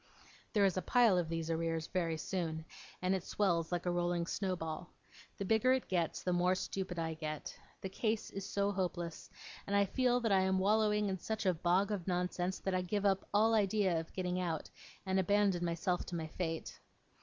[0.53, 2.65] There is a pile of these arrears very soon,
[3.03, 4.89] and it swells like a rolling snowball.
[5.37, 7.55] The bigger it gets, the more stupid I get.
[7.81, 9.29] The case is so hopeless,
[9.67, 12.81] and I feel that I am wallowing in such a bog of nonsense, that I
[12.81, 14.71] give up all idea of getting out,
[15.05, 16.79] and abandon myself to my fate.